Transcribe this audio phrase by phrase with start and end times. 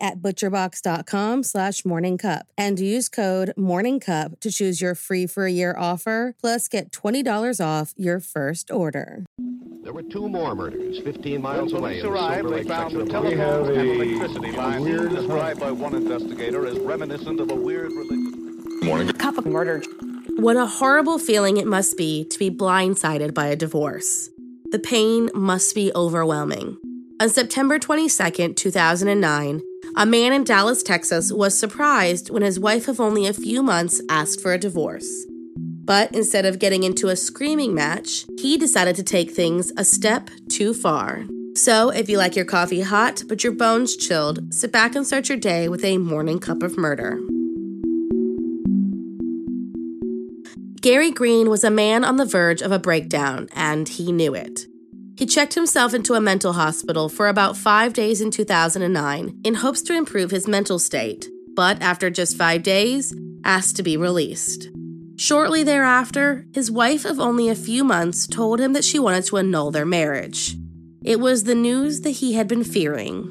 [0.00, 5.74] at butcherbox.com slash morningcup and use code morningcup to choose your free for a year
[5.78, 9.24] offer plus get $20 off your first order.
[9.82, 12.00] There were two more murders 15 miles When away.
[12.00, 15.14] police in the arrived, Silver they Lake found the section of telephone and electricity lines
[15.14, 18.80] described by one investigator as reminiscent of a weird religion.
[18.82, 19.08] Morning.
[19.12, 19.82] Cup of murder.
[20.36, 24.30] What a horrible feeling it must be to be blindsided by a divorce.
[24.70, 26.76] The pain must be overwhelming.
[27.24, 29.62] On September 22, 2009,
[29.96, 34.02] a man in Dallas, Texas was surprised when his wife of only a few months
[34.10, 35.24] asked for a divorce.
[35.56, 40.28] But instead of getting into a screaming match, he decided to take things a step
[40.50, 41.24] too far.
[41.56, 45.30] So, if you like your coffee hot but your bones chilled, sit back and start
[45.30, 47.18] your day with a morning cup of murder.
[50.82, 54.66] Gary Green was a man on the verge of a breakdown, and he knew it.
[55.16, 59.80] He checked himself into a mental hospital for about five days in 2009 in hopes
[59.82, 64.70] to improve his mental state, but after just five days, asked to be released.
[65.16, 69.38] Shortly thereafter, his wife of only a few months told him that she wanted to
[69.38, 70.56] annul their marriage.
[71.04, 73.30] It was the news that he had been fearing.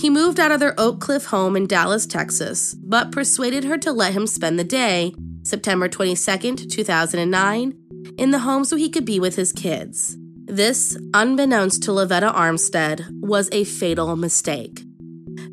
[0.00, 3.92] He moved out of their Oak Cliff home in Dallas, Texas, but persuaded her to
[3.92, 7.74] let him spend the day, September 22, 2009,
[8.16, 10.16] in the home so he could be with his kids.
[10.52, 14.82] This, unbeknownst to Lavetta Armstead, was a fatal mistake.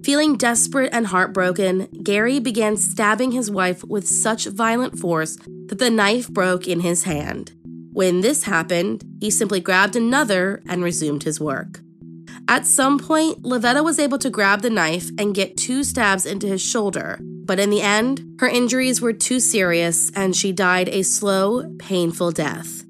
[0.03, 5.37] Feeling desperate and heartbroken, Gary began stabbing his wife with such violent force
[5.67, 7.53] that the knife broke in his hand.
[7.93, 11.79] When this happened, he simply grabbed another and resumed his work.
[12.49, 16.45] At some point, Lavetta was able to grab the knife and get two stabs into
[16.47, 21.03] his shoulder, but in the end, her injuries were too serious and she died a
[21.03, 22.83] slow, painful death.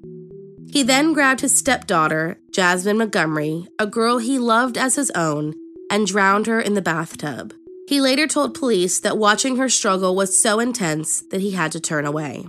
[0.72, 5.54] He then grabbed his stepdaughter, Jasmine Montgomery, a girl he loved as his own,
[5.90, 7.52] and drowned her in the bathtub.
[7.88, 11.80] He later told police that watching her struggle was so intense that he had to
[11.80, 12.46] turn away.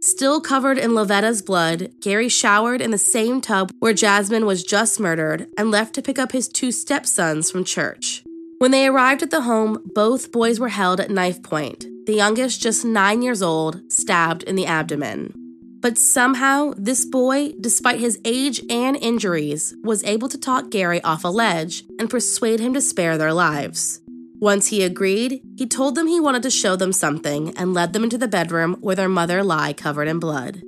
[0.00, 4.98] Still covered in Lavetta's blood, Gary showered in the same tub where Jasmine was just
[4.98, 8.24] murdered and left to pick up his two stepsons from church.
[8.58, 12.60] When they arrived at the home, both boys were held at knife point, the youngest
[12.60, 15.37] just nine years old, stabbed in the abdomen.
[15.80, 21.24] But somehow, this boy, despite his age and injuries, was able to talk Gary off
[21.24, 24.00] a ledge and persuade him to spare their lives.
[24.40, 28.04] Once he agreed, he told them he wanted to show them something and led them
[28.04, 30.62] into the bedroom where their mother lay covered in blood.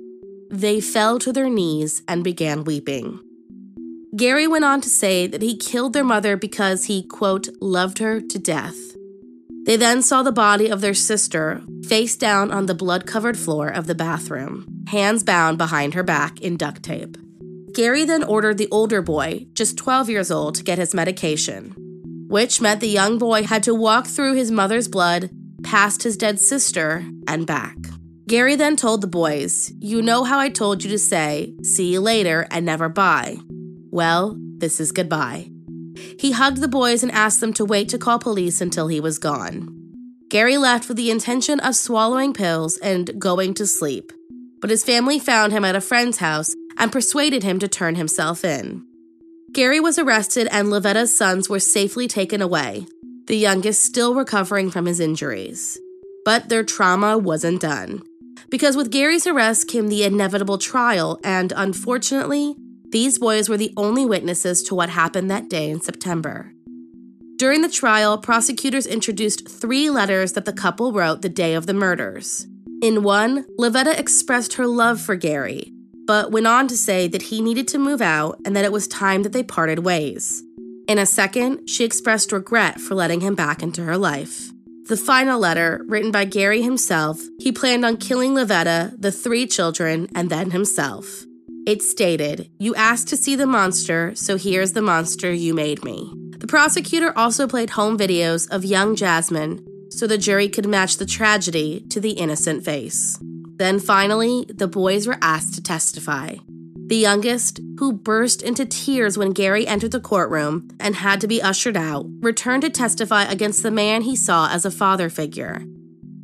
[0.49, 3.19] They fell to their knees and began weeping.
[4.15, 8.19] Gary went on to say that he killed their mother because he, quote, loved her
[8.19, 8.75] to death.
[9.65, 13.69] They then saw the body of their sister face down on the blood covered floor
[13.69, 17.17] of the bathroom, hands bound behind her back in duct tape.
[17.73, 21.73] Gary then ordered the older boy, just 12 years old, to get his medication,
[22.27, 25.29] which meant the young boy had to walk through his mother's blood,
[25.63, 27.77] past his dead sister, and back.
[28.27, 32.01] Gary then told the boys, You know how I told you to say, see you
[32.01, 33.37] later, and never bye.
[33.89, 35.49] Well, this is goodbye.
[36.19, 39.19] He hugged the boys and asked them to wait to call police until he was
[39.19, 39.77] gone.
[40.29, 44.13] Gary left with the intention of swallowing pills and going to sleep,
[44.61, 48.45] but his family found him at a friend's house and persuaded him to turn himself
[48.45, 48.85] in.
[49.51, 52.85] Gary was arrested and Lavetta's sons were safely taken away,
[53.25, 55.77] the youngest still recovering from his injuries.
[56.23, 58.03] But their trauma wasn't done,
[58.49, 62.55] because with Gary's arrest came the inevitable trial, and unfortunately,
[62.89, 66.53] these boys were the only witnesses to what happened that day in September.
[67.37, 71.73] During the trial, prosecutors introduced three letters that the couple wrote the day of the
[71.73, 72.45] murders.
[72.81, 75.71] In one, Lavetta expressed her love for Gary,
[76.07, 78.87] but went on to say that he needed to move out and that it was
[78.87, 80.41] time that they parted ways.
[80.87, 84.49] In a second, she expressed regret for letting him back into her life.
[84.85, 90.07] The final letter, written by Gary himself, he planned on killing Lavetta, the three children,
[90.15, 91.23] and then himself.
[91.67, 96.11] It stated, You asked to see the monster, so here's the monster you made me.
[96.39, 101.05] The prosecutor also played home videos of young Jasmine so the jury could match the
[101.05, 103.19] tragedy to the innocent face.
[103.57, 106.35] Then finally, the boys were asked to testify.
[106.87, 111.41] The youngest, who burst into tears when Gary entered the courtroom and had to be
[111.41, 115.63] ushered out, returned to testify against the man he saw as a father figure.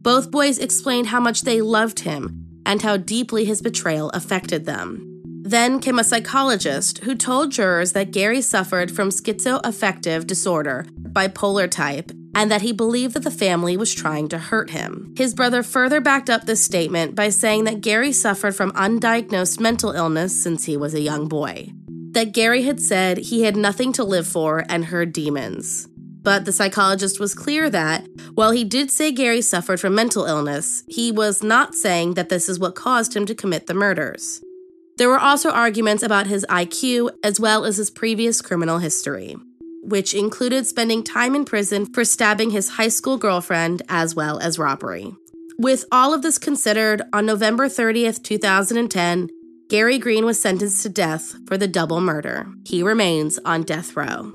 [0.01, 5.03] Both boys explained how much they loved him and how deeply his betrayal affected them.
[5.43, 12.11] Then came a psychologist who told jurors that Gary suffered from schizoaffective disorder, bipolar type,
[12.37, 15.11] and that he believed that the family was trying to hurt him.
[15.17, 19.89] His brother further backed up this statement by saying that Gary suffered from undiagnosed mental
[19.89, 21.71] illness since he was a young boy.
[22.11, 25.89] That Gary had said he had nothing to live for and heard demons.
[26.21, 30.83] But the psychologist was clear that, while he did say Gary suffered from mental illness,
[30.87, 34.43] he was not saying that this is what caused him to commit the murders.
[34.97, 39.37] There were also arguments about his IQ as well as his previous criminal history,
[39.87, 44.59] which included spending time in prison for stabbing his high school girlfriend as well as
[44.59, 45.15] robbery.
[45.57, 49.29] With all of this considered, on November 30th, 2010,
[49.69, 52.47] Gary Green was sentenced to death for the double murder.
[52.65, 54.33] He remains on death row.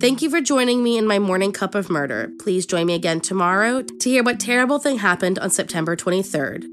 [0.00, 2.30] Thank you for joining me in my morning cup of murder.
[2.40, 6.64] Please join me again tomorrow to hear what terrible thing happened on September 23rd.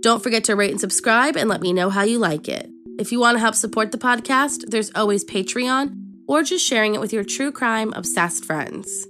[0.00, 2.70] Don't forget to rate and subscribe and let me know how you like it.
[2.98, 7.00] If you want to help support the podcast, there's always Patreon or just sharing it
[7.00, 9.06] with your true crime obsessed friends.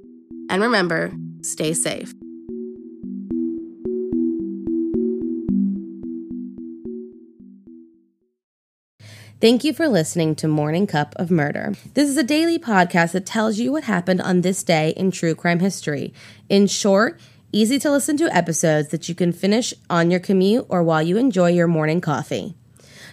[0.49, 2.15] And remember, stay safe.
[9.39, 11.75] Thank you for listening to Morning Cup of Murder.
[11.93, 15.35] This is a daily podcast that tells you what happened on this day in true
[15.35, 16.15] crime history.
[16.49, 17.21] In short,
[17.53, 21.19] easy to listen to episodes that you can finish on your commute or while you
[21.19, 22.55] enjoy your morning coffee